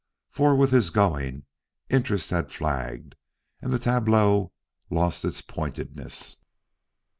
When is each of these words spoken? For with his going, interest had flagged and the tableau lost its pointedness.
For 0.31 0.55
with 0.55 0.71
his 0.71 0.89
going, 0.89 1.45
interest 1.87 2.31
had 2.31 2.51
flagged 2.51 3.13
and 3.61 3.71
the 3.71 3.77
tableau 3.77 4.51
lost 4.89 5.23
its 5.23 5.41
pointedness. 5.43 6.37